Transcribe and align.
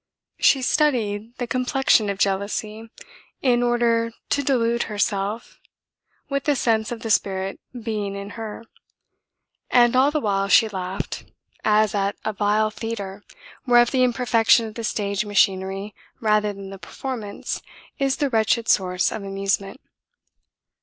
She 0.39 0.63
studied 0.63 1.37
the 1.37 1.45
complexion 1.45 2.09
of 2.09 2.17
jealousy 2.17 2.89
to 3.43 4.09
delude 4.31 4.83
herself 4.85 5.59
with 6.27 6.45
the 6.45 6.55
sense 6.55 6.91
of 6.91 7.01
the 7.03 7.11
spirit 7.11 7.59
being 7.79 8.15
in 8.15 8.31
her, 8.31 8.63
and 9.69 9.95
all 9.95 10.09
the 10.09 10.19
while 10.19 10.47
she 10.47 10.67
laughed, 10.67 11.25
as 11.63 11.93
at 11.93 12.15
a 12.25 12.33
vile 12.33 12.71
theatre 12.71 13.23
whereof 13.67 13.91
the 13.91 14.01
imperfection 14.03 14.65
of 14.65 14.73
the 14.73 14.83
stage 14.83 15.23
machinery 15.23 15.93
rather 16.19 16.51
than 16.51 16.71
the 16.71 16.79
performance 16.79 17.61
is 17.99 18.15
the 18.17 18.31
wretched 18.31 18.67
source 18.69 19.11
of 19.11 19.21
amusement. 19.21 19.79